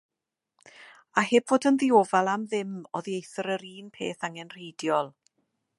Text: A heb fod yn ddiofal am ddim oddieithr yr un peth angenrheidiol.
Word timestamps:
A 1.21 1.23
heb 1.31 1.45
fod 1.51 1.67
yn 1.71 1.77
ddiofal 1.83 2.31
am 2.33 2.47
ddim 2.53 2.73
oddieithr 3.01 3.53
yr 3.57 3.69
un 3.75 3.95
peth 3.99 4.27
angenrheidiol. 4.31 5.17